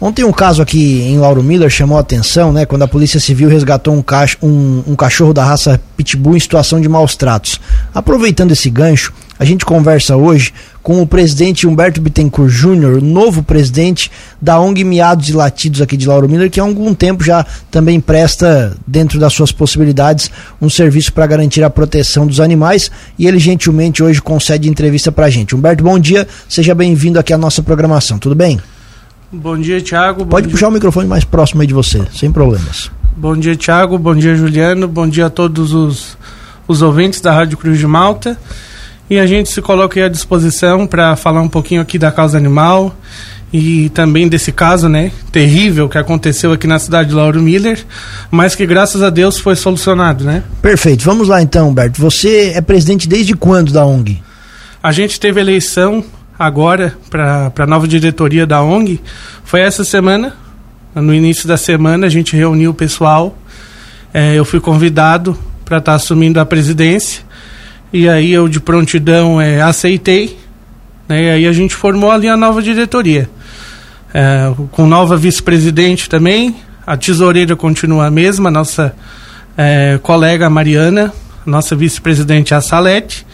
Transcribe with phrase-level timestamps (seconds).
[0.00, 2.64] Ontem um caso aqui em Lauro Miller chamou a atenção, né?
[2.64, 6.80] Quando a Polícia Civil resgatou um, cacho, um, um cachorro da raça Pitbull em situação
[6.80, 7.60] de maus tratos.
[7.94, 14.10] Aproveitando esse gancho, a gente conversa hoje com o presidente Humberto Bittencourt Júnior, novo presidente
[14.40, 18.00] da ONG Miados e Latidos aqui de Lauro Miller, que há algum tempo já também
[18.00, 20.30] presta, dentro das suas possibilidades,
[20.62, 25.26] um serviço para garantir a proteção dos animais e ele gentilmente hoje concede entrevista para
[25.26, 25.54] a gente.
[25.54, 28.58] Humberto, bom dia, seja bem-vindo aqui à nossa programação, tudo bem?
[29.32, 30.26] Bom dia, Tiago.
[30.26, 30.52] Pode dia.
[30.52, 32.90] puxar o microfone mais próximo aí de você, sem problemas.
[33.16, 33.96] Bom dia, Tiago.
[33.96, 34.88] Bom dia, Juliano.
[34.88, 36.18] Bom dia a todos os,
[36.66, 38.36] os ouvintes da Rádio Cruz de Malta.
[39.08, 42.94] E a gente se coloca à disposição para falar um pouquinho aqui da causa animal
[43.52, 47.84] e também desse caso, né, terrível que aconteceu aqui na cidade de Lauro Miller,
[48.30, 50.44] mas que graças a Deus foi solucionado, né?
[50.62, 51.04] Perfeito.
[51.04, 52.00] Vamos lá então, Humberto.
[52.00, 54.22] Você é presidente desde quando da ONG?
[54.82, 56.04] A gente teve eleição
[56.40, 58.98] agora para a nova diretoria da ONG
[59.44, 60.34] foi essa semana.
[60.94, 63.36] No início da semana a gente reuniu o pessoal.
[64.14, 67.22] É, eu fui convidado para estar tá assumindo a presidência
[67.92, 70.38] e aí eu de prontidão é, aceitei.
[71.06, 73.28] Né, e aí a gente formou ali a nova diretoria.
[74.14, 76.56] É, com nova vice-presidente também.
[76.86, 78.94] A tesoureira continua a mesma, nossa
[79.58, 81.12] é, colega Mariana,
[81.44, 83.26] nossa vice-presidente a Salete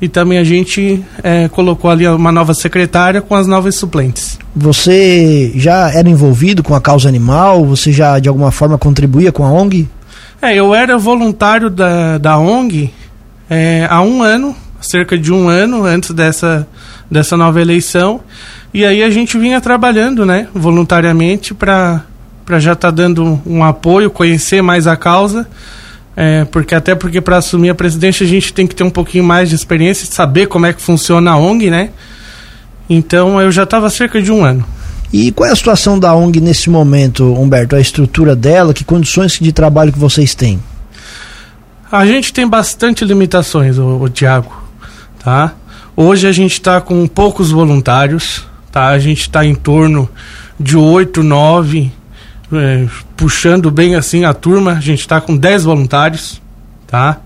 [0.00, 4.38] e também a gente é, colocou ali uma nova secretária com as novas suplentes.
[4.56, 7.64] Você já era envolvido com a causa animal?
[7.66, 9.88] Você já de alguma forma contribuía com a ONG?
[10.40, 12.90] É, eu era voluntário da, da ONG
[13.48, 16.66] é, há um ano, cerca de um ano antes dessa,
[17.10, 18.20] dessa nova eleição.
[18.72, 22.02] E aí a gente vinha trabalhando, né, voluntariamente para
[22.58, 25.46] já estar tá dando um apoio, conhecer mais a causa
[26.16, 29.24] é, porque até porque para assumir a presidência a gente tem que ter um pouquinho
[29.24, 31.90] mais de experiência, saber como é que funciona a ONG, né?
[32.88, 34.64] Então eu já estava cerca de um ano.
[35.12, 37.74] E qual é a situação da ONG nesse momento, Humberto?
[37.74, 40.60] A estrutura dela, que condições de trabalho que vocês têm?
[41.90, 44.52] A gente tem bastante limitações, o, o Tiago,
[45.22, 45.54] tá?
[45.96, 48.88] Hoje a gente está com poucos voluntários, tá?
[48.88, 50.08] A gente está em torno
[50.58, 51.92] de oito, nove
[52.52, 52.86] é,
[53.20, 56.40] puxando bem assim a turma, a gente está com 10 voluntários,
[56.86, 57.20] tá?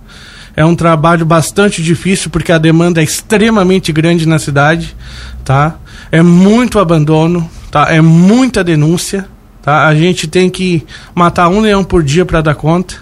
[0.56, 4.96] É um trabalho bastante difícil porque a demanda é extremamente grande na cidade,
[5.44, 5.76] tá?
[6.10, 7.94] É muito abandono, tá?
[7.94, 9.28] É muita denúncia,
[9.62, 9.86] tá?
[9.86, 10.84] A gente tem que
[11.14, 12.96] matar um leão por dia para dar conta.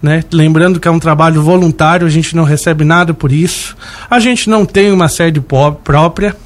[0.00, 0.22] Né?
[0.32, 3.76] Lembrando que é um trabalho voluntário, a gente não recebe nada por isso.
[4.08, 5.42] A gente não tem uma sede
[5.82, 6.36] própria.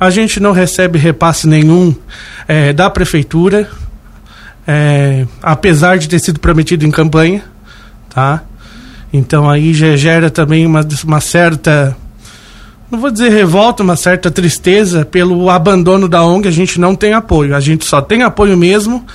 [0.00, 1.94] A gente não recebe repasse nenhum
[2.46, 3.68] é, da prefeitura
[4.70, 7.42] é, apesar de ter sido prometido em campanha,
[8.10, 8.42] tá?
[9.10, 11.96] Então aí já gera também uma, uma certa,
[12.90, 16.46] não vou dizer revolta, uma certa tristeza pelo abandono da ONG.
[16.46, 19.06] A gente não tem apoio, a gente só tem apoio mesmo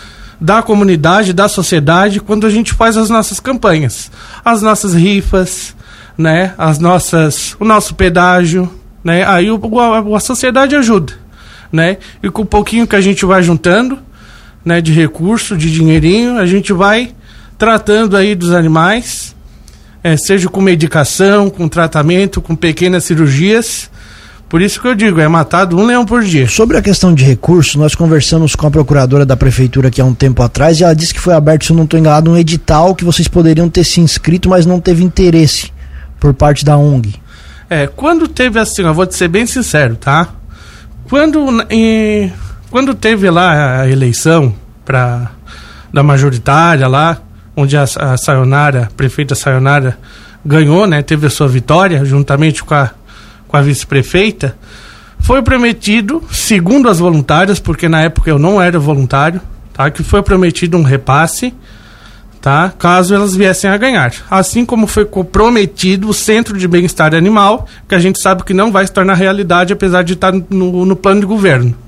[0.42, 4.12] da comunidade, da sociedade, quando a gente faz as nossas campanhas,
[4.44, 5.76] as nossas rifas,
[6.18, 6.56] né?
[6.58, 9.24] As nossas, o nosso pedágio, né?
[9.28, 11.14] Aí o, a, a sociedade ajuda,
[11.72, 11.98] né?
[12.24, 14.00] E com o pouquinho que a gente vai juntando,
[14.64, 17.12] né, de recurso, de dinheirinho, a gente vai
[17.58, 19.36] tratando aí dos animais,
[20.04, 23.90] é, seja com medicação, com tratamento, com pequenas cirurgias.
[24.50, 26.48] Por isso que eu digo, é matado um leão por dia.
[26.48, 30.14] Sobre a questão de recurso, nós conversamos com a procuradora da prefeitura aqui há um
[30.14, 32.94] tempo atrás e ela disse que foi aberto, se eu não estou enganado, um edital
[32.94, 35.72] que vocês poderiam ter se inscrito, mas não teve interesse
[36.20, 37.16] por parte da ONG.
[37.70, 40.30] É, quando teve assim, eu vou te ser bem sincero, tá?
[41.10, 42.32] Quando em,
[42.74, 44.52] quando teve lá a eleição
[44.84, 45.30] para
[45.94, 47.20] da majoritária lá,
[47.56, 50.00] onde a, a Sayonara, a prefeita Sayonara
[50.44, 52.90] ganhou, né, teve a sua vitória juntamente com a,
[53.48, 54.58] com a vice-prefeita,
[55.20, 59.40] foi prometido, segundo as voluntárias, porque na época eu não era voluntário,
[59.72, 61.54] tá, que foi prometido um repasse,
[62.42, 64.16] tá, caso elas viessem a ganhar.
[64.32, 68.72] Assim como foi prometido o Centro de Bem-Estar Animal, que a gente sabe que não
[68.72, 71.83] vai se tornar realidade, apesar de estar no, no plano de governo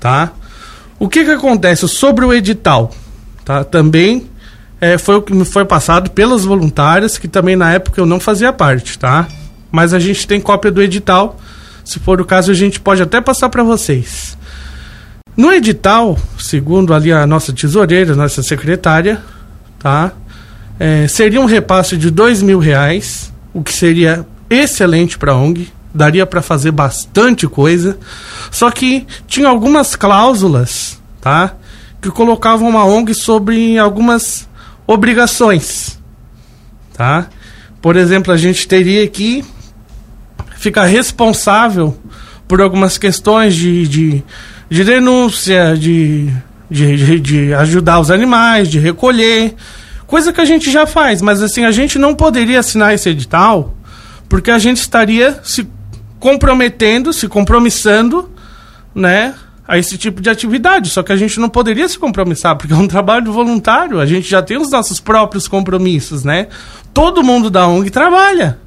[0.00, 0.32] tá?
[0.98, 2.90] O que que acontece sobre o edital,
[3.44, 3.62] tá?
[3.62, 4.28] Também
[4.80, 8.18] é, foi o que me foi passado pelas voluntárias, que também na época eu não
[8.18, 9.28] fazia parte, tá?
[9.70, 11.38] Mas a gente tem cópia do edital,
[11.84, 14.36] se for o caso a gente pode até passar para vocês.
[15.36, 19.22] No edital, segundo ali a nossa tesoureira, nossa secretária,
[19.78, 20.12] tá?
[20.78, 25.70] É, seria um repasse de dois mil reais, o que seria excelente para a ONG,
[25.94, 27.98] daria para fazer bastante coisa.
[28.50, 31.54] Só que tinha algumas cláusulas, tá?
[32.00, 34.48] Que colocavam uma ONG sobre algumas
[34.86, 35.98] obrigações,
[36.92, 37.28] tá?
[37.80, 39.44] Por exemplo, a gente teria que
[40.56, 41.96] ficar responsável
[42.46, 44.24] por algumas questões de, de,
[44.68, 46.28] de denúncia, de,
[46.70, 49.54] de, de, de ajudar os animais, de recolher,
[50.06, 53.76] coisa que a gente já faz, mas assim, a gente não poderia assinar esse edital
[54.28, 55.68] porque a gente estaria se
[56.20, 58.30] comprometendo, se compromissando,
[58.94, 59.34] né,
[59.66, 60.90] a esse tipo de atividade.
[60.90, 64.28] Só que a gente não poderia se compromissar, porque é um trabalho voluntário, a gente
[64.28, 66.48] já tem os nossos próprios compromissos, né?
[66.92, 68.58] Todo mundo da ONG trabalha.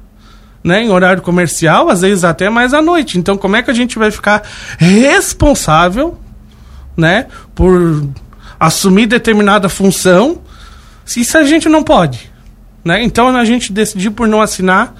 [0.62, 3.18] Né, em horário comercial, às vezes até mais à noite.
[3.18, 4.42] Então, como é que a gente vai ficar
[4.78, 6.18] responsável,
[6.96, 8.08] né, por
[8.58, 10.40] assumir determinada função,
[11.04, 12.32] se isso a gente não pode,
[12.82, 13.02] né?
[13.02, 14.94] Então, a gente decidiu por não assinar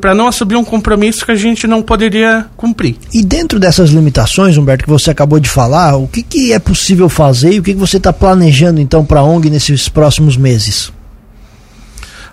[0.00, 2.96] para não assumir um compromisso que a gente não poderia cumprir.
[3.12, 7.08] E dentro dessas limitações, Humberto, que você acabou de falar, o que, que é possível
[7.08, 10.92] fazer e o que, que você está planejando então para a ONG nesses próximos meses?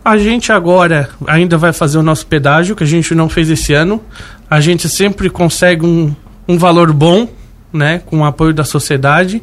[0.06, 3.74] A gente agora ainda vai fazer o nosso pedágio, que a gente não fez esse
[3.74, 4.02] ano.
[4.50, 6.14] A gente sempre consegue um,
[6.48, 7.28] um valor bom,
[7.74, 9.42] né, com o apoio da sociedade.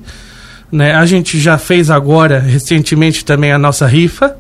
[0.71, 0.95] Né?
[0.95, 4.37] A gente já fez agora, recentemente, também a nossa rifa.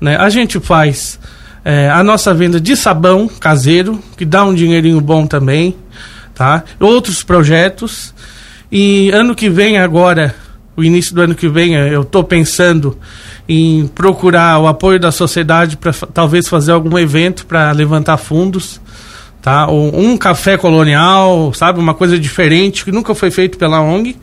[0.00, 0.16] Né?
[0.16, 1.18] A gente faz
[1.64, 5.76] é, a nossa venda de sabão caseiro, que dá um dinheirinho bom também,
[6.34, 6.64] tá?
[6.80, 8.12] Outros projetos.
[8.70, 10.34] E ano que vem agora,
[10.76, 12.98] o início do ano que vem, eu estou pensando
[13.48, 18.80] em procurar o apoio da sociedade para talvez fazer algum evento para levantar fundos,
[19.40, 19.66] tá?
[19.68, 24.16] Ou um café colonial, sabe, uma coisa diferente que nunca foi feito pela ONG.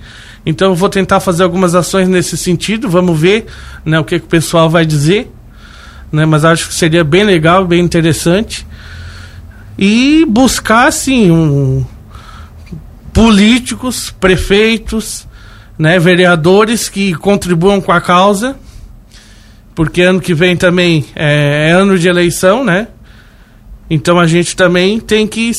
[0.46, 2.90] Então vou tentar fazer algumas ações nesse sentido.
[2.90, 3.46] Vamos ver,
[3.86, 5.32] né, o que, que o pessoal vai dizer
[6.12, 6.26] né?
[6.26, 8.66] Mas acho que seria bem legal, bem interessante.
[9.78, 11.86] E buscar, assim, um,
[13.14, 15.28] políticos, prefeitos,
[15.78, 18.58] né, vereadores que contribuam com a causa,
[19.74, 22.90] porque ano que vem também é, é ano de eleição, né?
[23.90, 25.52] Então a gente também tem que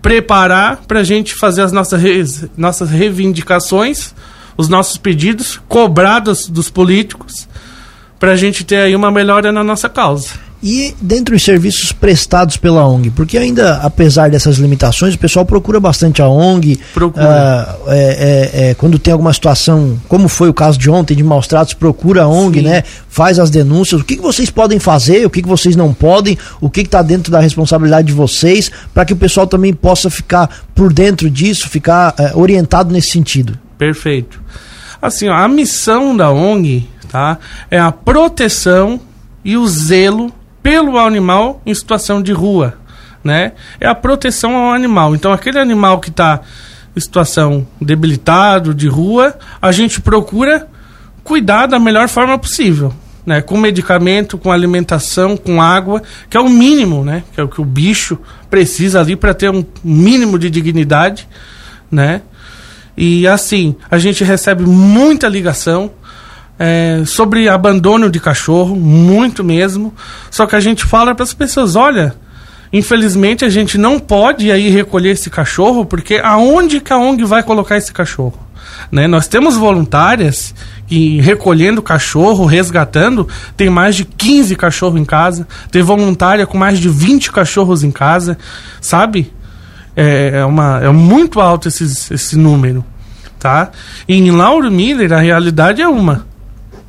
[0.00, 4.14] preparar para a gente fazer as nossas, nossas reivindicações,
[4.56, 7.46] os nossos pedidos, cobrados dos políticos
[8.20, 10.28] para a gente ter aí uma melhora na nossa causa.
[10.62, 15.80] E dentro dos serviços prestados pela ONG, porque ainda, apesar dessas limitações, o pessoal procura
[15.80, 16.78] bastante a ONG.
[16.92, 17.78] Procura.
[17.80, 21.24] Uh, é, é, é, quando tem alguma situação, como foi o caso de ontem, de
[21.24, 22.66] maus tratos, procura a ONG, Sim.
[22.66, 22.82] né?
[23.08, 24.02] Faz as denúncias.
[24.02, 27.00] O que, que vocês podem fazer, o que, que vocês não podem, o que está
[27.00, 31.70] dentro da responsabilidade de vocês, para que o pessoal também possa ficar por dentro disso,
[31.70, 33.58] ficar uh, orientado nesse sentido.
[33.78, 34.42] Perfeito.
[35.00, 37.38] Assim, ó, a missão da ONG tá?
[37.70, 39.00] É a proteção
[39.44, 42.74] e o zelo pelo animal em situação de rua,
[43.24, 43.52] né?
[43.80, 45.14] É a proteção ao animal.
[45.14, 46.40] Então, aquele animal que está
[46.94, 50.68] em situação debilitado, de rua, a gente procura
[51.24, 52.92] cuidar da melhor forma possível,
[53.24, 53.40] né?
[53.40, 57.22] Com medicamento, com alimentação, com água, que é o mínimo, né?
[57.34, 58.18] Que é o que o bicho
[58.48, 61.26] precisa ali para ter um mínimo de dignidade,
[61.90, 62.22] né?
[62.96, 65.90] E assim, a gente recebe muita ligação,
[66.62, 69.94] é, sobre abandono de cachorro, muito mesmo.
[70.30, 72.14] Só que a gente fala para as pessoas: olha,
[72.70, 77.42] infelizmente a gente não pode aí recolher esse cachorro, porque aonde que a ONG vai
[77.42, 78.38] colocar esse cachorro?
[78.92, 79.06] Né?
[79.06, 80.54] Nós temos voluntárias
[80.86, 83.26] que recolhendo cachorro, resgatando,
[83.56, 87.90] tem mais de 15 cachorros em casa, tem voluntária com mais de 20 cachorros em
[87.90, 88.36] casa,
[88.82, 89.32] sabe?
[89.96, 92.84] É, é uma, é muito alto esses, esse número,
[93.38, 93.70] tá?
[94.06, 96.28] E em Lauro Miller a realidade é uma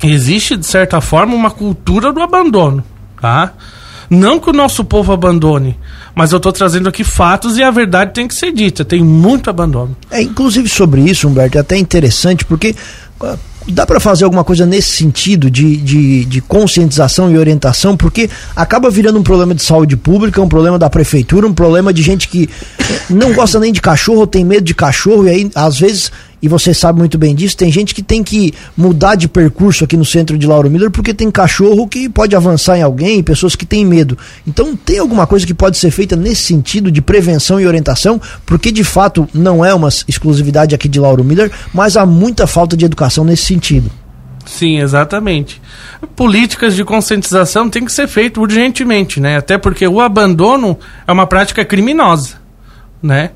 [0.08, 2.84] existe, de certa forma, uma cultura do abandono,
[3.20, 3.52] tá?
[4.10, 5.78] Não que o nosso povo abandone,
[6.14, 8.84] mas eu estou trazendo aqui fatos e a verdade tem que ser dita.
[8.84, 9.96] Tem muito abandono.
[10.10, 12.74] É, inclusive sobre isso, Humberto, é até interessante, porque
[13.68, 18.90] dá para fazer alguma coisa nesse sentido de, de, de, conscientização e orientação, porque acaba
[18.90, 22.50] virando um problema de saúde pública, um problema da prefeitura, um problema de gente que
[23.08, 26.10] não gosta nem de cachorro, tem medo de cachorro, e aí às vezes
[26.42, 29.96] e você sabe muito bem disso, tem gente que tem que mudar de percurso aqui
[29.96, 33.64] no centro de Lauro Miller porque tem cachorro que pode avançar em alguém, pessoas que
[33.64, 34.18] têm medo.
[34.46, 38.72] Então tem alguma coisa que pode ser feita nesse sentido de prevenção e orientação, porque
[38.72, 42.84] de fato não é uma exclusividade aqui de Lauro Miller, mas há muita falta de
[42.84, 43.90] educação nesse sentido.
[44.44, 45.62] Sim, exatamente.
[46.16, 49.36] Políticas de conscientização têm que ser feitas urgentemente, né?
[49.36, 52.34] Até porque o abandono é uma prática criminosa,
[53.00, 53.30] né?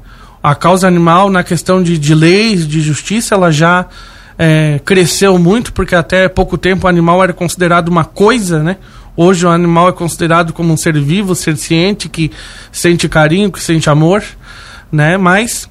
[0.47, 3.87] A causa animal na questão de, de leis, de justiça, ela já
[4.38, 8.76] é, cresceu muito, porque até pouco tempo o animal era considerado uma coisa, né?
[9.17, 12.31] Hoje o animal é considerado como um ser vivo, ser ciente, que
[12.71, 14.23] sente carinho, que sente amor,
[14.93, 15.17] né?
[15.17, 15.69] Mas,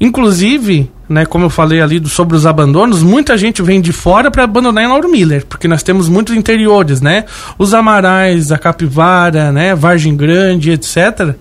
[0.00, 4.30] inclusive, né, como eu falei ali do, sobre os abandonos, muita gente vem de fora
[4.30, 7.24] para abandonar em Lauro Miller, porque nós temos muitos interiores, né?
[7.58, 11.34] Os amarais, a capivara, né, Vargem Grande, etc.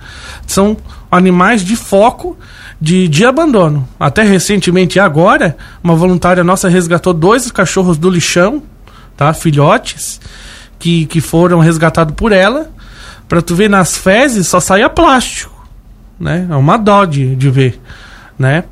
[0.48, 0.76] São
[1.12, 2.36] animais de foco
[2.82, 3.88] de, de abandono.
[4.00, 8.64] Até recentemente, agora, uma voluntária nossa resgatou dois cachorros do lixão,
[9.16, 9.32] tá?
[9.34, 10.20] Filhotes,
[10.80, 12.72] que, que foram resgatados por ela.
[13.28, 15.64] Pra tu ver, nas fezes só saía plástico,
[16.20, 16.48] né?
[16.50, 17.80] É uma dó de, de ver,
[18.36, 18.64] né?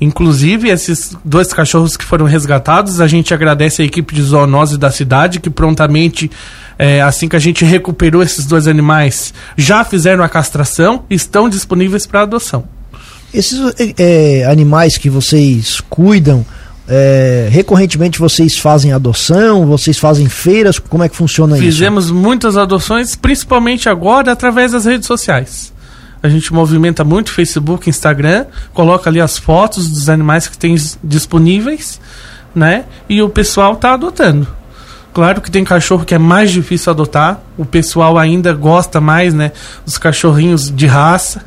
[0.00, 4.90] Inclusive, esses dois cachorros que foram resgatados, a gente agradece a equipe de zoonose da
[4.90, 6.30] cidade, que prontamente,
[6.78, 11.48] é, assim que a gente recuperou esses dois animais, já fizeram a castração e estão
[11.48, 12.64] disponíveis para adoção.
[13.32, 13.58] Esses
[13.98, 16.44] é, animais que vocês cuidam,
[16.86, 21.78] é, recorrentemente vocês fazem adoção, vocês fazem feiras, como é que funciona Fizemos isso?
[21.78, 25.72] Fizemos muitas adoções, principalmente agora através das redes sociais.
[26.26, 32.00] A gente movimenta muito Facebook, Instagram, coloca ali as fotos dos animais que tem disponíveis,
[32.52, 32.84] né?
[33.08, 34.48] E o pessoal tá adotando.
[35.14, 39.52] Claro que tem cachorro que é mais difícil adotar, o pessoal ainda gosta mais, né,
[39.84, 41.44] dos cachorrinhos de raça,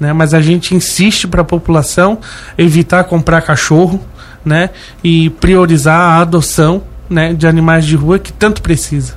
[0.00, 0.12] né?
[0.12, 2.18] Mas a gente insiste para a população
[2.58, 4.04] evitar comprar cachorro,
[4.44, 4.70] né?
[5.04, 9.14] E priorizar a adoção, né, de animais de rua que tanto precisa.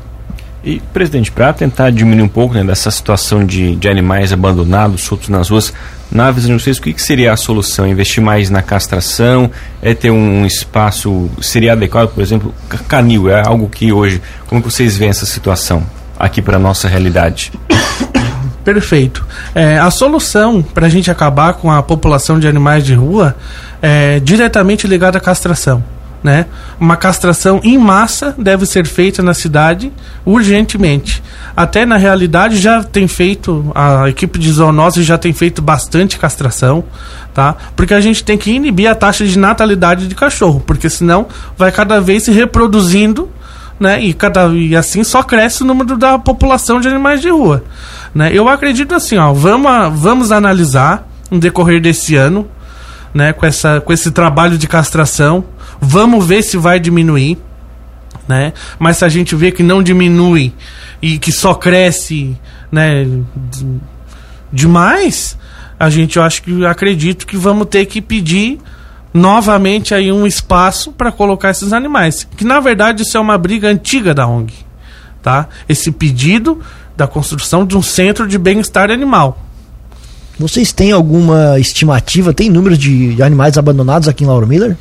[0.63, 5.29] E, presidente, para tentar diminuir um pouco né, dessa situação de, de animais abandonados, soltos
[5.29, 5.73] nas ruas,
[6.11, 7.87] na visão de vocês, o que, que seria a solução?
[7.87, 9.49] Investir mais na castração?
[9.81, 12.53] É ter um, um espaço, seria adequado, por exemplo,
[12.87, 15.85] canil, é algo que hoje, como que vocês veem essa situação
[16.17, 17.53] aqui para a nossa realidade?
[18.65, 19.25] Perfeito.
[19.55, 23.35] É, a solução para a gente acabar com a população de animais de rua
[23.81, 25.81] é diretamente ligada à castração
[26.23, 26.45] né?
[26.79, 29.91] Uma castração em massa deve ser feita na cidade
[30.25, 31.23] urgentemente.
[31.55, 36.83] Até na realidade já tem feito a equipe de zoonose já tem feito bastante castração,
[37.33, 37.55] tá?
[37.75, 41.71] Porque a gente tem que inibir a taxa de natalidade de cachorro, porque senão vai
[41.71, 43.29] cada vez se reproduzindo,
[43.79, 44.01] né?
[44.01, 47.63] E cada e assim só cresce o número da população de animais de rua,
[48.13, 48.29] né?
[48.33, 52.47] Eu acredito assim, ó, vamos vamos analisar no decorrer desse ano,
[53.13, 55.45] né, com essa com esse trabalho de castração
[55.81, 57.37] Vamos ver se vai diminuir,
[58.27, 58.53] né?
[58.77, 60.53] Mas se a gente vê que não diminui
[61.01, 62.37] e que só cresce,
[62.71, 63.05] né,
[64.51, 65.37] demais,
[65.79, 68.59] a gente eu acho que acredito que vamos ter que pedir
[69.13, 73.67] novamente aí um espaço para colocar esses animais, que na verdade isso é uma briga
[73.67, 74.53] antiga da ONG,
[75.21, 75.47] tá?
[75.67, 76.61] Esse pedido
[76.95, 79.48] da construção de um centro de bem-estar animal.
[80.39, 82.33] Vocês têm alguma estimativa?
[82.33, 84.77] Tem números de animais abandonados aqui em Lauro Miller?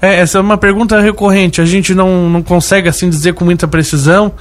[0.00, 1.60] É, essa é uma pergunta recorrente.
[1.60, 4.32] A gente não, não consegue assim dizer com muita precisão,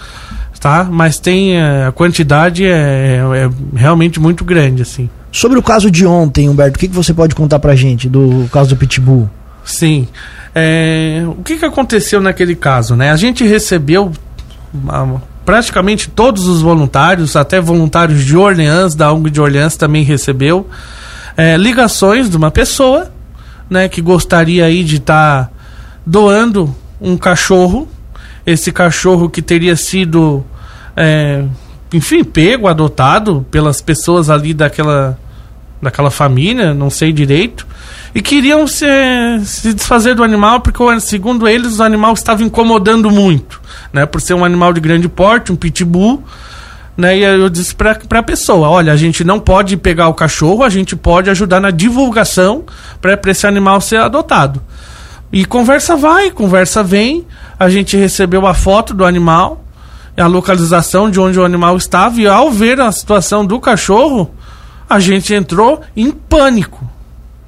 [0.61, 0.85] tá?
[0.89, 5.09] Mas tem é, a quantidade é, é, realmente muito grande, assim.
[5.29, 8.47] Sobre o caso de ontem, Humberto, o que, que você pode contar pra gente do
[8.51, 9.29] caso do Pitbull?
[9.65, 10.07] Sim.
[10.55, 13.11] É, o que, que aconteceu naquele caso, né?
[13.11, 14.11] A gente recebeu
[15.45, 20.67] praticamente todos os voluntários, até voluntários de Orleans, da ONG de Orleans também recebeu
[21.35, 23.11] é, ligações de uma pessoa,
[23.69, 25.51] né, que gostaria aí de estar tá
[26.05, 27.87] doando um cachorro,
[28.45, 30.43] esse cachorro que teria sido,
[30.95, 31.45] é,
[31.93, 35.17] enfim, pego, adotado pelas pessoas ali daquela,
[35.81, 37.65] daquela família, não sei direito,
[38.13, 38.85] e queriam se,
[39.45, 43.61] se desfazer do animal porque, segundo eles, o animal estava incomodando muito,
[43.91, 44.05] né?
[44.05, 46.23] Por ser um animal de grande porte, um pitbull,
[46.95, 47.17] né?
[47.17, 50.69] E eu disse para a pessoa, olha, a gente não pode pegar o cachorro, a
[50.69, 52.63] gente pode ajudar na divulgação
[53.01, 54.61] para esse animal ser adotado.
[55.31, 57.25] E conversa vai, conversa vem,
[57.57, 59.63] a gente recebeu a foto do animal,
[60.17, 64.29] a localização de onde o animal estava e ao ver a situação do cachorro,
[64.91, 66.89] a gente entrou em pânico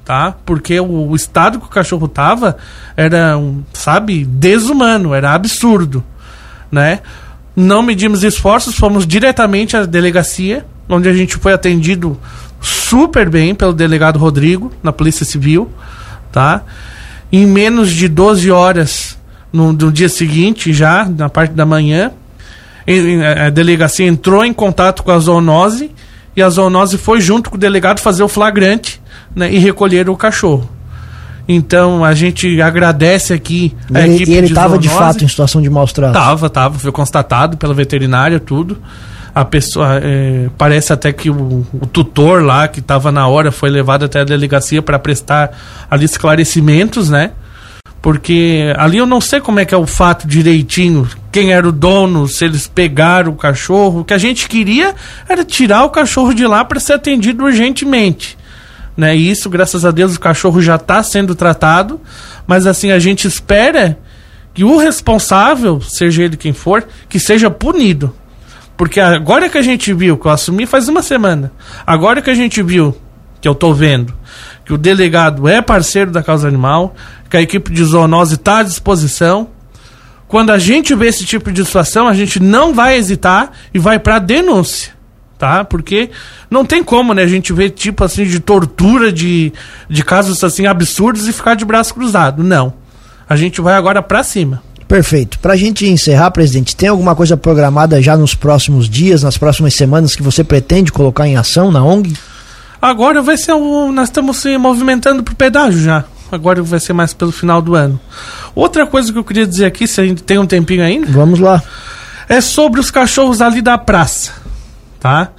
[0.04, 0.34] tá?
[0.44, 2.58] Porque o, estado que o cachorro tava
[2.96, 6.04] era, um, sabe, desumano, era absurdo,
[6.70, 7.00] né?
[7.56, 12.18] Não medimos esforços, fomos diretamente à delegacia, onde a gente foi atendido
[12.60, 15.70] super bem pelo delegado Rodrigo, na Polícia Civil,
[16.30, 16.62] tá?
[17.32, 19.16] Em menos de 12 horas
[19.52, 22.12] no, no dia seguinte, já, na parte da manhã,
[23.46, 25.90] a delegacia entrou em contato com a zoonose
[26.36, 29.00] e a zoonose foi junto com o delegado fazer o flagrante
[29.34, 30.68] né, e recolher o cachorro.
[31.46, 35.28] Então a gente agradece aqui a ele, equipe e ele estava de, de fato em
[35.28, 36.18] situação de maus tratos.
[36.18, 38.78] Tava, tava, foi constatado pela veterinária tudo.
[39.34, 43.68] A pessoa é, parece até que o, o tutor lá que estava na hora foi
[43.68, 45.50] levado até a delegacia para prestar
[45.90, 47.32] ali esclarecimentos, né?
[48.00, 51.72] Porque ali eu não sei como é que é o fato direitinho, quem era o
[51.72, 54.00] dono, se eles pegaram o cachorro.
[54.00, 54.94] O que a gente queria
[55.28, 58.38] era tirar o cachorro de lá para ser atendido urgentemente
[58.96, 59.16] né?
[59.16, 62.00] E isso, graças a Deus, o cachorro já está sendo tratado,
[62.46, 63.98] mas assim a gente espera
[64.52, 68.14] que o responsável, seja ele quem for, que seja punido.
[68.76, 71.52] Porque agora que a gente viu, que eu assumi faz uma semana,
[71.86, 72.96] agora que a gente viu,
[73.40, 74.14] que eu tô vendo,
[74.64, 76.94] que o delegado é parceiro da causa animal,
[77.28, 79.48] que a equipe de zoonose está à disposição.
[80.34, 84.00] Quando a gente vê esse tipo de situação, a gente não vai hesitar e vai
[84.00, 84.92] para denúncia,
[85.38, 85.64] tá?
[85.64, 86.10] Porque
[86.50, 89.52] não tem como, né, a gente ver tipo assim de tortura de,
[89.88, 92.42] de casos assim absurdos e ficar de braço cruzado.
[92.42, 92.74] Não.
[93.28, 94.60] A gente vai agora para cima.
[94.88, 95.38] Perfeito.
[95.38, 99.74] Para a gente encerrar, presidente, tem alguma coisa programada já nos próximos dias, nas próximas
[99.74, 102.12] semanas que você pretende colocar em ação na ONG?
[102.82, 106.04] Agora vai ser um, nós estamos se movimentando pro pedágio já.
[106.34, 107.98] Agora vai ser mais pelo final do ano.
[108.54, 111.06] Outra coisa que eu queria dizer aqui, se a gente tem um tempinho ainda.
[111.10, 111.62] Vamos lá.
[112.28, 114.32] É sobre os cachorros ali da praça,
[114.98, 115.30] tá?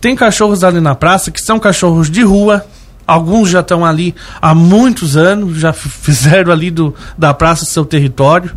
[0.00, 2.64] Tem cachorros ali na praça que são cachorros de rua.
[3.06, 8.54] Alguns já estão ali há muitos anos, já fizeram ali do, da praça seu território,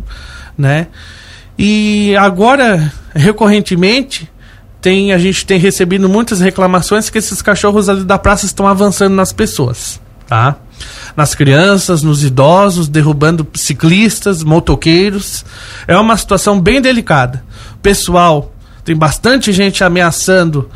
[0.56, 0.88] né?
[1.58, 4.30] E agora, recorrentemente,
[4.80, 9.14] tem, a gente tem recebido muitas reclamações que esses cachorros ali da praça estão avançando
[9.14, 10.56] nas pessoas, tá?
[11.16, 15.44] Nas crianças, nos idosos, derrubando ciclistas, motoqueiros.
[15.86, 17.44] É uma situação bem delicada.
[17.82, 18.52] Pessoal,
[18.84, 20.68] tem bastante gente ameaçando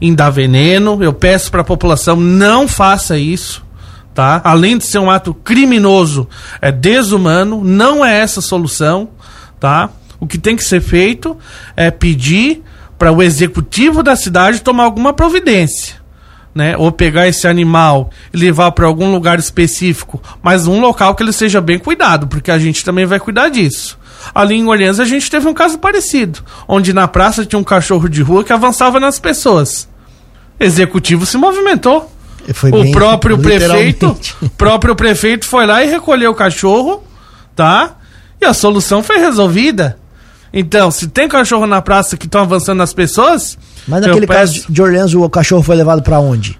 [0.00, 1.02] em dar veneno.
[1.02, 3.64] Eu peço para a população não faça isso,
[4.12, 4.40] tá?
[4.44, 6.28] Além de ser um ato criminoso,
[6.60, 9.10] é desumano, não é essa a solução,
[9.60, 9.90] tá?
[10.18, 11.36] O que tem que ser feito
[11.76, 12.62] é pedir
[12.98, 16.01] para o executivo da cidade tomar alguma providência.
[16.54, 16.76] Né?
[16.76, 21.32] Ou pegar esse animal e levar para algum lugar específico, mas um local que ele
[21.32, 23.98] seja bem cuidado, porque a gente também vai cuidar disso.
[24.34, 28.08] Ali em Orleans a gente teve um caso parecido, onde na praça tinha um cachorro
[28.08, 29.88] de rua que avançava nas pessoas.
[30.60, 32.10] O executivo se movimentou.
[32.78, 34.16] o bem, próprio prefeito,
[34.58, 37.02] próprio prefeito foi lá e recolheu o cachorro,
[37.56, 37.96] tá?
[38.40, 39.98] E a solução foi resolvida.
[40.52, 43.58] Então, se tem cachorro na praça que estão avançando nas pessoas.
[43.86, 44.62] Mas naquele peço...
[44.62, 46.58] caso de Orleans, o cachorro foi levado para onde?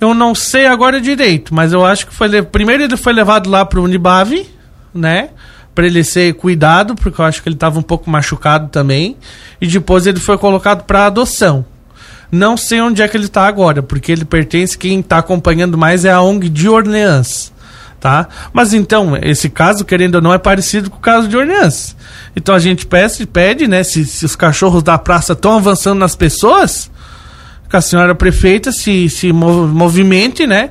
[0.00, 2.42] Eu não sei agora direito, mas eu acho que foi.
[2.42, 4.48] Primeiro ele foi levado lá para o Unibave,
[4.94, 5.30] né?
[5.74, 9.16] Para ele ser cuidado, porque eu acho que ele estava um pouco machucado também.
[9.60, 11.64] E depois ele foi colocado para adoção.
[12.30, 14.78] Não sei onde é que ele está agora, porque ele pertence.
[14.78, 17.52] Quem está acompanhando mais é a ONG de Orleans
[18.00, 18.28] tá?
[18.52, 21.96] Mas então, esse caso, querendo ou não, é parecido com o caso de Orleans.
[22.34, 26.14] Então a gente pede, pede né, se, se os cachorros da praça estão avançando nas
[26.14, 26.90] pessoas,
[27.68, 30.70] que a senhora prefeita se, se movimente, né,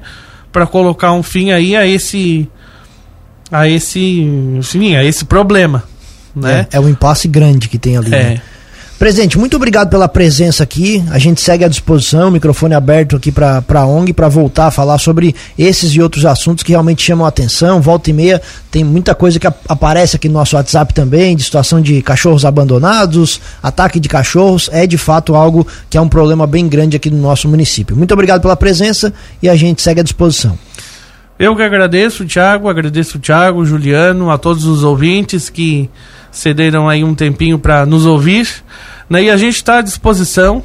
[0.51, 2.49] para colocar um fim aí a esse
[3.49, 4.21] a esse,
[4.57, 5.83] enfim, a esse problema,
[6.35, 6.67] né?
[6.71, 8.13] É, é um impasse grande que tem ali.
[8.13, 8.23] É.
[8.23, 8.41] Né?
[8.97, 11.03] Presidente, muito obrigado pela presença aqui.
[11.12, 14.97] A gente segue à disposição, microfone aberto aqui para a ONG para voltar a falar
[14.97, 17.79] sobre esses e outros assuntos que realmente chamam a atenção.
[17.79, 21.79] Volta e meia tem muita coisa que aparece aqui no nosso WhatsApp também, de situação
[21.79, 24.67] de cachorros abandonados, ataque de cachorros.
[24.73, 27.95] É de fato algo que é um problema bem grande aqui no nosso município.
[27.95, 30.57] Muito obrigado pela presença e a gente segue à disposição.
[31.38, 35.88] Eu que agradeço, Thiago, agradeço o Thiago, Juliano, a todos os ouvintes que
[36.38, 38.47] cederam aí um tempinho para nos ouvir.
[39.10, 39.23] Né?
[39.23, 40.62] E a gente está à disposição,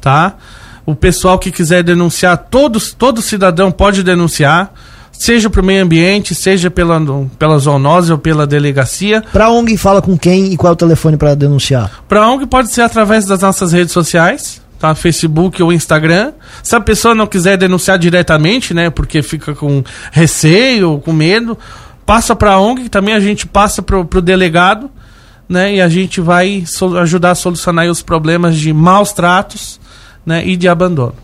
[0.00, 0.36] tá?
[0.84, 4.72] O pessoal que quiser denunciar, todos, todo cidadão pode denunciar,
[5.10, 7.00] seja para o meio ambiente, seja pela,
[7.36, 9.22] pela zoonose ou pela delegacia.
[9.32, 12.04] Para a ONG fala com quem e qual é o telefone para denunciar?
[12.08, 14.94] Para a ONG pode ser através das nossas redes sociais, tá?
[14.94, 16.32] Facebook ou Instagram.
[16.62, 21.58] Se a pessoa não quiser denunciar diretamente, né, porque fica com receio, com medo,
[22.04, 24.88] passa para a ONG, que também a gente passa para o delegado
[25.48, 25.76] né?
[25.76, 26.64] E a gente vai
[27.00, 29.80] ajudar a solucionar os problemas de maus tratos,
[30.24, 30.46] né?
[30.46, 31.16] E de abandono.